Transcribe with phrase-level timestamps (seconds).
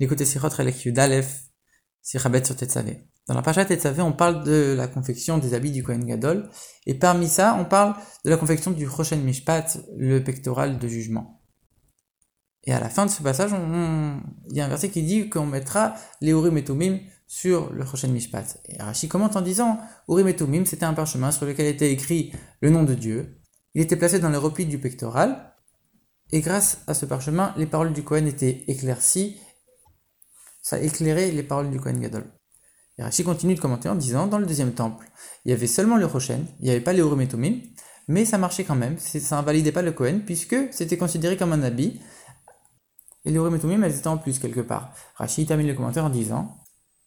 [0.00, 1.42] L'écoute Sichot Relek Yudalef,
[2.00, 3.06] Sirabet sur Tetzavé.
[3.28, 6.48] Dans la Pacha Tetzavé, on parle de la confection des habits du Kohen Gadol,
[6.86, 7.94] et parmi ça, on parle
[8.24, 11.42] de la confection du Rochen Mishpat, le pectoral de jugement.
[12.64, 15.44] Et à la fin de ce passage, il y a un verset qui dit qu'on
[15.44, 18.58] mettra les Urim et Tumim sur le Rochen Mishpat.
[18.70, 22.32] Et Rashi commente en disant Urim et Tumim, c'était un parchemin sur lequel était écrit
[22.62, 23.38] le nom de Dieu.
[23.74, 25.54] Il était placé dans les replis du pectoral,
[26.32, 29.36] et grâce à ce parchemin, les paroles du Kohen étaient éclaircies
[30.70, 32.24] ça éclairait les paroles du Kohen Gadol.
[32.96, 35.10] Et Rashi continue de commenter en disant, dans le deuxième temple,
[35.44, 37.26] il y avait seulement le Rochen, il n'y avait pas les Urim
[38.06, 41.64] mais ça marchait quand même, ça invalidait pas le Kohen, puisque c'était considéré comme un
[41.64, 42.00] habit,
[43.24, 44.94] et les Urim elles étaient en plus quelque part.
[45.16, 46.56] Rashi termine le commentaire en disant,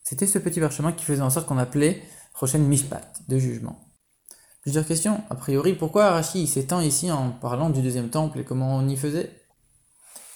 [0.04, 3.80] c'était ce petit parchemin qui faisait en sorte qu'on appelait Rochen Mishpat, de jugement.
[4.62, 5.21] Plusieurs questions.
[5.30, 8.98] A priori, pourquoi Rashi s'étend ici en parlant du deuxième temple et comment on y
[8.98, 9.42] faisait?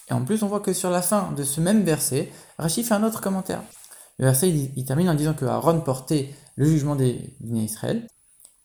[0.09, 2.93] Et en plus, on voit que sur la fin de ce même verset, Rachid fait
[2.93, 3.61] un autre commentaire.
[4.19, 8.07] Le verset, il, termine en disant que Aaron portait le jugement des Israël.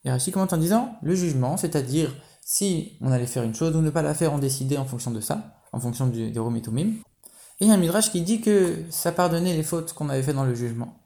[0.04, 3.80] Et Rachid commente en disant le jugement, c'est-à-dire si on allait faire une chose ou
[3.80, 6.56] ne pas la faire, on décidait en fonction de ça, en fonction du, des Rom
[6.56, 10.22] et il y a un Midrash qui dit que ça pardonnait les fautes qu'on avait
[10.24, 11.01] fait dans le jugement.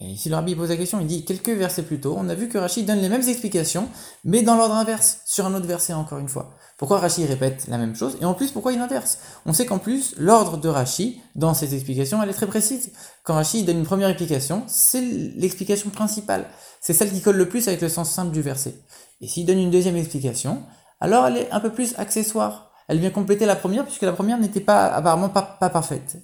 [0.00, 2.34] Et ici, le rabbi pose la question, il dit quelques versets plus tôt, on a
[2.34, 3.88] vu que Rachid donne les mêmes explications,
[4.24, 6.54] mais dans l'ordre inverse, sur un autre verset encore une fois.
[6.80, 9.18] Pourquoi Rashi répète la même chose Et en plus, pourquoi il inverse?
[9.44, 12.92] On sait qu'en plus, l'ordre de Rashi, dans ses explications, elle est très précise.
[13.22, 16.46] Quand Rashi donne une première explication, c'est l'explication principale.
[16.80, 18.76] C'est celle qui colle le plus avec le sens simple du verset.
[19.20, 20.62] Et s'il donne une deuxième explication,
[21.00, 22.70] alors elle est un peu plus accessoire.
[22.88, 26.16] Elle vient compléter la première, puisque la première n'était pas apparemment pas, parfaite.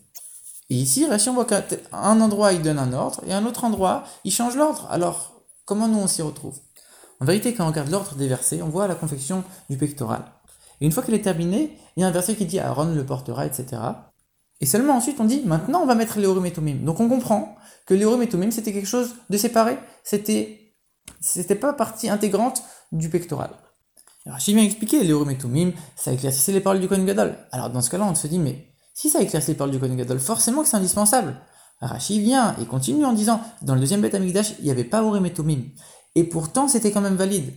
[0.69, 3.65] Et ici, Rashi, on voit qu'à un endroit, il donne un ordre, et un autre
[3.65, 4.89] endroit, il change l'ordre.
[4.91, 6.59] Alors, comment nous on s'y retrouve?
[7.21, 10.25] En vérité, quand on regarde l'ordre des versets, on voit la confection du pectoral.
[10.81, 13.07] Et une fois qu'il est terminé, il y a un verset qui dit Aaron le
[13.07, 13.81] portera, etc.
[14.61, 16.85] Et seulement ensuite on dit maintenant on va mettre les et Tumim.
[16.85, 17.57] Donc on comprend
[17.87, 20.75] que les et Tumim c'était quelque chose de séparé, c'était
[21.21, 23.51] c'était pas partie intégrante du pectoral.
[24.25, 27.37] Alors j'ai bien expliqué, les et Tumim, ça éclaircissait les paroles du Kohen Gadol.
[27.53, 28.67] Alors dans ce cas-là on se dit mais
[28.97, 31.37] si ça éclaircit les paroles du Kohen Gadol, forcément que c'est indispensable.
[31.83, 35.03] Rashi vient et continue en disant dans le deuxième Beth Amikdash il n'y avait pas
[35.03, 35.29] Urim
[36.15, 37.53] et pourtant c'était quand même valide.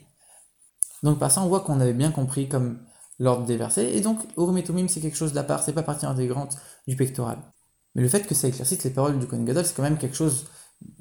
[1.01, 2.79] Donc par ça on voit qu'on avait bien compris comme
[3.19, 6.57] l'ordre des versets, et donc Tumim c'est quelque chose d'à part, c'est pas partie intégrante
[6.87, 7.37] du pectoral.
[7.95, 10.17] Mais le fait que ça éclaircisse les paroles du Kohen Gadol, c'est quand même quelque
[10.17, 10.45] chose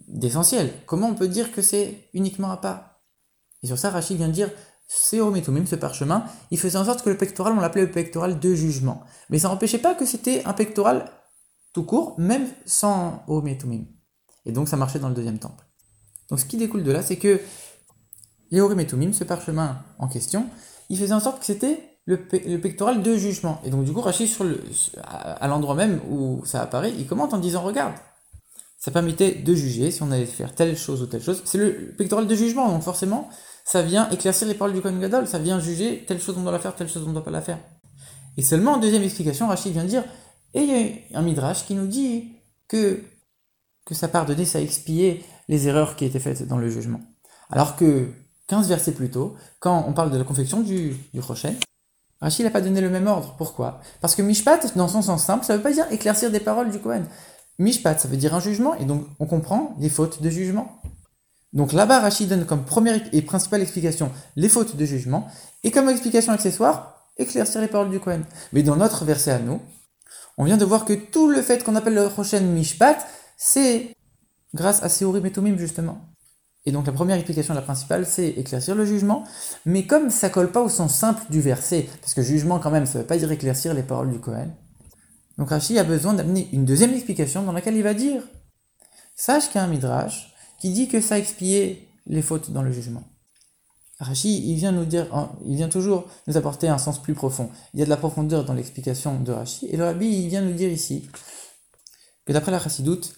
[0.07, 0.73] d'essentiel.
[0.87, 3.01] Comment on peut dire que c'est uniquement à part?
[3.65, 4.51] Et sur ça, Rachid vient de dire,
[4.89, 8.55] Tumim, ce parchemin, il faisait en sorte que le pectoral, on l'appelait le pectoral de
[8.55, 9.03] jugement.
[9.29, 11.11] Mais ça n'empêchait pas que c'était un pectoral
[11.73, 13.57] tout court, même sans Urim
[14.47, 15.65] et donc ça marchait dans le deuxième temple.
[16.31, 17.41] Donc ce qui découle de là, c'est que
[18.51, 20.47] les Tumim, ce parchemin en question,
[20.89, 22.17] il faisait en sorte que c'était le,
[22.57, 23.61] pectoral de jugement.
[23.65, 24.29] Et donc du coup, Rachid,
[25.05, 27.93] à l'endroit même où ça apparaît, il commente en disant, regarde,
[28.79, 31.43] ça permettait de juger si on allait faire telle chose ou telle chose.
[31.45, 33.29] C'est le pectoral de jugement, donc forcément,
[33.65, 36.53] ça vient éclaircir les paroles du Kohen Gadol, ça vient juger telle chose on doit
[36.53, 37.59] la faire, telle chose on ne doit pas la faire.
[38.37, 40.05] Et seulement en deuxième explication, Rachid vient dire,
[40.55, 40.69] et il
[41.11, 42.37] y a un midrash qui nous dit
[42.69, 43.03] que,
[43.85, 47.01] que ça pardonnait, ça expiait les erreurs qui étaient faites dans le jugement.
[47.51, 48.09] Alors que
[48.47, 51.21] 15 versets plus tôt, quand on parle de la confection du, du
[52.21, 53.35] Rachid n'a pas donné le même ordre.
[53.37, 53.81] Pourquoi?
[54.01, 56.71] Parce que Mishpat, dans son sens simple, ça ne veut pas dire éclaircir des paroles
[56.71, 57.07] du Kohen.
[57.59, 60.81] Mishpat, ça veut dire un jugement, et donc on comprend des fautes de jugement.
[61.53, 65.27] Donc là-bas, Rachid donne comme première et principale explication les fautes de jugement,
[65.65, 68.25] et comme explication accessoire, éclaircir les paroles du Kohen.
[68.53, 69.61] Mais dans notre verset à nous,
[70.37, 72.99] on vient de voir que tout le fait qu'on appelle le prochain Mishpat,
[73.37, 73.97] c'est
[74.55, 76.01] grâce à Seourim et justement.
[76.65, 79.25] Et donc la première explication, la principale, c'est éclaircir le jugement,
[79.65, 82.87] mais comme ça colle pas au sens simple du verset, parce que jugement quand même,
[82.87, 84.53] ça ne veut pas dire éclaircir les paroles du Kohen,
[85.39, 88.23] donc Rashi a besoin d'amener une deuxième explication dans laquelle il va dire
[89.15, 92.73] Sache qu'il y a un midrash qui dit que ça expiait les fautes dans le
[92.73, 93.05] jugement.
[94.01, 95.07] Rashi, il vient nous dire,
[95.45, 97.51] il vient toujours nous apporter un sens plus profond.
[97.75, 100.43] Il y a de la profondeur dans l'explication de Rashi, et le Rabbi, il vient
[100.43, 101.09] nous dire ici
[102.25, 103.15] que d'après la Chassidoute,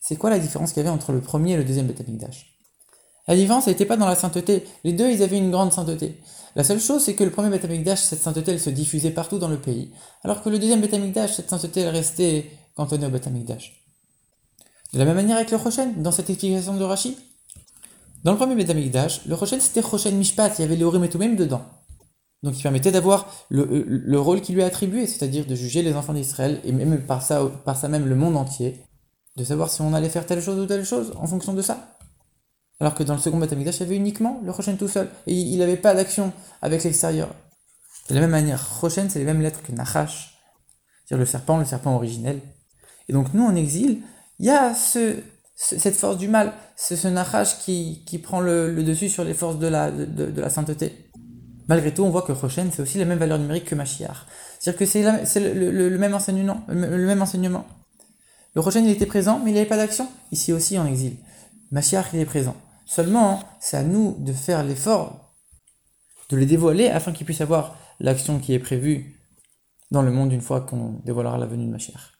[0.00, 2.53] c'est quoi la différence qu'il y avait entre le premier et le deuxième Betamikdash
[3.26, 4.64] la différence n'était pas dans la sainteté.
[4.84, 6.20] Les deux, ils avaient une grande sainteté.
[6.56, 9.48] La seule chose, c'est que le premier Betamikdash, cette sainteté, elle se diffusait partout dans
[9.48, 9.92] le pays.
[10.22, 13.84] Alors que le deuxième Betamikdash, cette sainteté, elle restait cantonnée au Betamikdash.
[14.92, 17.16] De la même manière avec le Rochen, dans cette explication de Rashi.
[18.22, 21.36] Dans le premier Betamikdash, le Rochen, c'était Rochen Mishpat, il y avait Urim et même
[21.36, 21.62] dedans.
[22.44, 26.12] Donc il permettait d'avoir le, rôle qui lui est attribué, c'est-à-dire de juger les enfants
[26.12, 28.82] d'Israël, et même par ça, par ça même le monde entier,
[29.36, 31.93] de savoir si on allait faire telle chose ou telle chose en fonction de ça.
[32.84, 35.08] Alors que dans le second Beth il y avait uniquement le Rochen tout seul.
[35.26, 37.34] Et il n'avait pas d'action avec l'extérieur.
[38.10, 40.38] De la même manière, Rochen, c'est les mêmes lettres que Nachash,
[41.06, 42.42] c'est-à-dire le serpent, le serpent originel.
[43.08, 44.02] Et donc nous en exil,
[44.38, 45.16] il y a ce,
[45.56, 49.58] cette force du mal, c'est ce nachash qui, qui prend le, dessus sur les forces
[49.58, 51.08] de la, sainteté.
[51.66, 54.26] Malgré tout, on voit que Rochen, c'est aussi la même valeur numérique que Mashiach.
[54.60, 56.60] C'est-à-dire que c'est le, même enseignement.
[56.68, 57.64] Le même enseignement.
[58.54, 60.06] Le Rochen, il était présent, mais il n'y avait pas d'action.
[60.32, 61.16] Ici aussi, en exil.
[61.70, 62.54] Mashiach, il est présent.
[62.94, 65.34] Seulement, c'est à nous de faire l'effort
[66.28, 69.20] de les dévoiler afin qu'ils puissent avoir l'action qui est prévue
[69.90, 72.13] dans le monde une fois qu'on dévoilera la venue de Mashiach.